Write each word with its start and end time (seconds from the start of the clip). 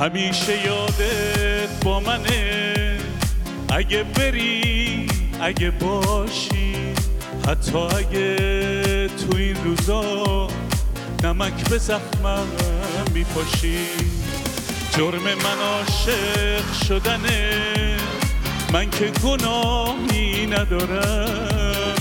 همیشه 0.00 0.66
یادت 0.66 1.84
با 1.84 2.00
منه. 2.00 2.98
اگه 3.72 4.02
بری 4.02 5.06
اگه 5.40 5.70
باشی 5.70 6.74
حتی 7.48 7.78
اگه 7.78 9.08
تو 9.08 9.36
این 9.36 9.56
روزا 9.64 10.48
نمک 11.24 11.68
به 11.68 11.78
زخمم 11.78 12.46
میپاشی. 13.14 13.86
جرم 14.96 15.22
من 15.22 15.58
عاشق 15.62 16.72
شدنه. 16.88 17.96
من 18.72 18.90
که 18.90 19.12
گناهی 19.24 20.46
ندارم. 20.46 21.94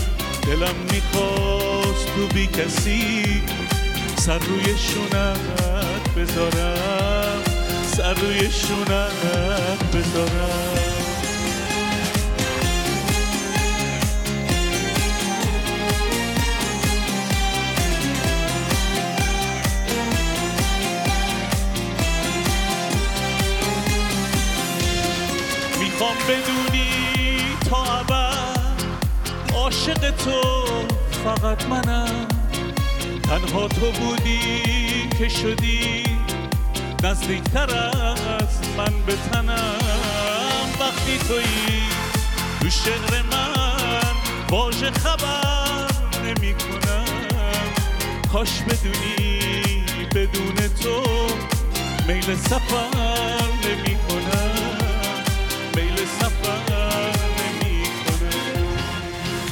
دلم 0.43 0.75
می‌خواست 0.91 2.05
تو 2.15 2.27
بی 2.33 2.47
کسی 2.47 3.23
سر 4.17 4.39
روی 4.39 4.77
شونت 4.77 5.39
بذارم. 6.17 7.48
سر 7.99 8.13
روی 8.13 8.51
شونت 8.51 9.95
بذارم 9.95 10.69
می‌خوام 25.79 26.15
بدونی 26.29 26.89
تا 27.69 27.83
ابد 27.83 28.83
عاشق 29.53 30.11
تو 30.11 30.65
فقط 31.25 31.65
منم. 31.65 32.27
تنها 33.23 33.67
تو 33.67 33.91
بودی 33.91 35.09
که 35.19 35.29
شدی 35.29 36.08
نزدیکتر 37.03 37.75
از 37.75 38.77
من 38.77 39.01
به 39.05 39.13
تنم 39.31 40.69
وقتی 40.79 41.17
تویی 41.27 41.83
تو 42.61 42.69
شعر 42.69 43.21
من 43.21 44.03
واژه 44.49 44.91
خبر 44.91 45.87
نمی 46.25 46.53
کنم 46.53 47.05
کاش 48.33 48.49
بدونی 48.61 49.83
بدون 50.15 50.55
تو 50.55 51.03
میل 52.07 52.35
سفر 52.35 52.87
نمی 53.65 53.95
کنم 53.95 54.75
میل 55.75 55.95
سفر 55.95 56.73
نمی 57.39 57.83
کنم 58.05 58.79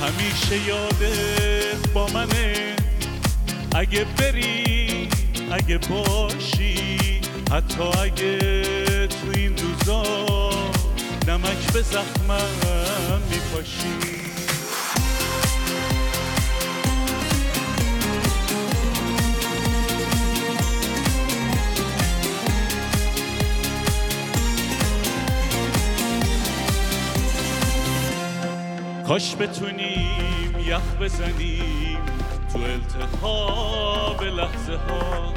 همیشه 0.01 0.67
یادت 0.67 1.89
با 1.93 2.07
منه. 2.07 2.75
اگه 3.75 4.05
بری 4.17 5.09
اگه 5.51 5.77
باشی. 5.77 7.16
حتی 7.51 7.83
اگه 7.83 9.07
تو 9.07 9.31
این 9.35 9.55
روزا 9.57 10.03
نمک 11.27 11.73
به 11.73 11.81
زخمم 11.81 13.21
میپاشی. 13.29 14.17
کاش 29.07 29.35
بتونیم 29.35 30.59
یخ 30.65 30.95
بزنیم 31.01 31.99
تو 32.53 32.59
التهاب 32.59 34.23
لحظه 34.23 34.75
ها 34.75 35.33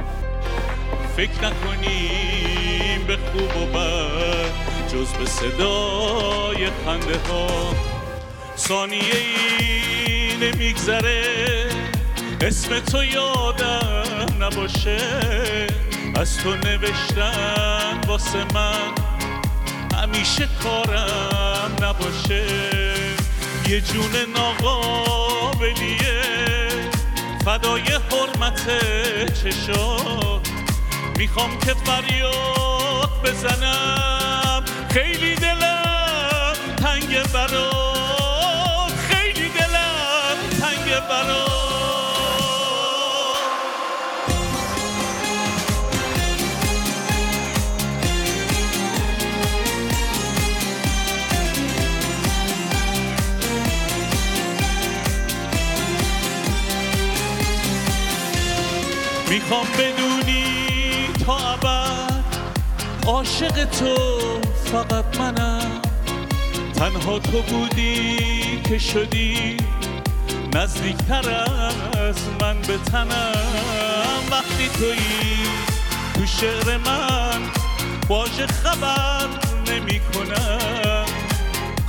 فکر 1.20 1.44
نکنیم 1.46 3.04
به 3.06 3.16
خوب 3.16 3.56
و 3.56 3.66
بد 3.66 4.52
جز 4.92 5.12
به 5.12 5.26
صدای 5.26 6.66
خنده 6.84 7.18
ها. 7.28 7.74
ثانیه 8.56 9.16
ای 9.58 10.36
نمیگذره 10.36 11.24
اسم 12.40 12.78
تو 12.78 13.04
یادم 13.04 14.28
نباشه. 14.40 14.98
از 16.16 16.38
تو 16.38 16.54
نوشتن 16.54 18.00
واسه 18.06 18.44
من 18.54 18.94
همیشه 20.02 20.48
کارم 20.62 21.72
نباشه. 21.82 22.44
یه 23.68 23.80
جون 23.80 24.12
ناقابلیه 24.36 26.20
فدای 27.44 27.82
حرمت 27.82 28.66
چشات 29.34 30.49
می‌خوام 31.20 31.58
که 31.58 31.74
فریاد 31.74 33.10
بزنم. 33.24 34.64
خیلی 34.90 35.34
دلم 35.34 36.52
تنگ 36.76 37.22
برات. 37.32 38.92
خیلی 39.10 39.48
دلم 39.48 40.36
تنگ 40.60 41.08
برات. 41.08 41.50
می‌خوام 59.30 59.66
بدونی 59.78 60.39
ابد 61.32 62.24
عاشق 63.06 63.64
تو 63.64 63.96
فقط 64.64 65.20
منم. 65.20 65.80
تنها 66.74 67.18
تو 67.18 67.42
بودی 67.42 68.60
که 68.68 68.78
شدی 68.78 69.56
نزدیکتر 70.54 71.30
از 71.98 72.16
من 72.40 72.60
به 72.60 72.78
تنم. 72.92 74.22
وقتی 74.30 74.68
تویی 74.78 75.46
تو 76.14 76.26
شعر 76.26 76.76
من 76.76 77.40
باج 78.08 78.46
خبر 78.46 79.28
نمی 79.66 80.00
کنم. 80.00 81.04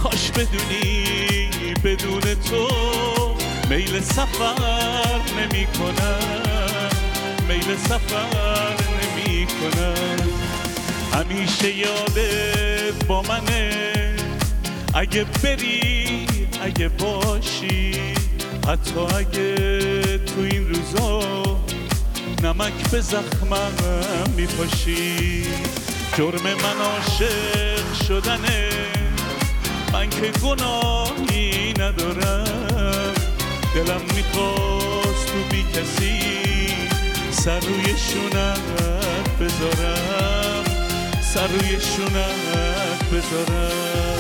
کاش 0.03 0.31
بدونی 0.31 1.43
بدون 1.83 2.21
تو 2.21 2.67
میل 3.69 4.01
سفر 4.01 4.55
نمی 5.37 5.65
کنم. 5.65 6.89
میل 7.47 7.77
سفر 7.77 8.80
کنم 9.61 10.29
همیشه 11.13 11.77
یادت 11.77 13.05
با 13.07 13.21
منه. 13.21 14.15
اگه 14.93 15.23
بری 15.43 16.27
اگه 16.61 16.87
باشی 16.87 17.91
حتی 18.67 18.99
اگه 18.99 19.55
تو 20.17 20.41
این 20.41 20.69
روزا 20.69 21.41
نمک 22.43 22.89
به 22.91 23.01
زخمم 23.01 23.73
میپاشی. 24.37 25.45
جرم 26.17 26.43
من 26.43 26.81
عاشق 26.81 27.93
شدنه. 28.07 28.69
من 29.93 30.09
که 30.09 30.31
گناهی 30.43 31.73
ندارم. 31.73 33.13
دلم 33.75 34.01
می‌خواست 34.15 35.25
تو 35.27 35.43
بی 35.51 35.63
کسی 35.63 36.19
سر 37.31 37.59
روی 37.59 37.85
شونت 37.97 39.00
بذارم 39.61 40.63
سر 41.21 41.47
روی 41.47 41.81
شونت 41.81 43.03
بذارم. 43.11 44.10